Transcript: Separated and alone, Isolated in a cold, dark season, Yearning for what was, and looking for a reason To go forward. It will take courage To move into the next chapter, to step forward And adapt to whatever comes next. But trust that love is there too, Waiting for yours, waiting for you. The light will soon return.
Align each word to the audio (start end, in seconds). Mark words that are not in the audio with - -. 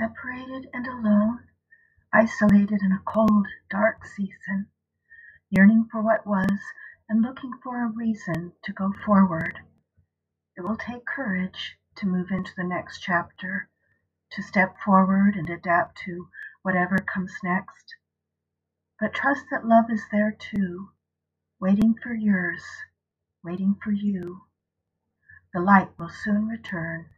Separated 0.00 0.70
and 0.72 0.86
alone, 0.86 1.46
Isolated 2.10 2.80
in 2.80 2.90
a 2.90 3.02
cold, 3.04 3.46
dark 3.68 4.06
season, 4.06 4.68
Yearning 5.50 5.90
for 5.92 6.00
what 6.00 6.26
was, 6.26 6.58
and 7.06 7.20
looking 7.20 7.52
for 7.62 7.84
a 7.84 7.88
reason 7.88 8.54
To 8.64 8.72
go 8.72 8.94
forward. 9.04 9.60
It 10.56 10.62
will 10.62 10.78
take 10.78 11.04
courage 11.04 11.76
To 11.96 12.06
move 12.06 12.30
into 12.30 12.50
the 12.56 12.64
next 12.64 13.00
chapter, 13.00 13.68
to 14.30 14.42
step 14.42 14.78
forward 14.82 15.36
And 15.36 15.50
adapt 15.50 15.98
to 16.06 16.30
whatever 16.62 16.96
comes 16.96 17.34
next. 17.44 17.94
But 18.98 19.12
trust 19.12 19.44
that 19.50 19.66
love 19.66 19.90
is 19.90 20.04
there 20.10 20.32
too, 20.32 20.92
Waiting 21.60 21.94
for 22.02 22.14
yours, 22.14 22.64
waiting 23.44 23.74
for 23.74 23.92
you. 23.92 24.46
The 25.52 25.60
light 25.60 25.90
will 25.98 26.08
soon 26.08 26.48
return. 26.48 27.10